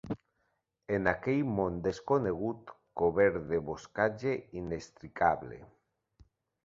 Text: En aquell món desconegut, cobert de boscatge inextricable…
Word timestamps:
En 0.95 1.09
aquell 1.11 1.43
món 1.59 1.75
desconegut, 1.87 2.73
cobert 3.01 3.39
de 3.53 3.61
boscatge 3.69 4.35
inextricable… 4.63 5.61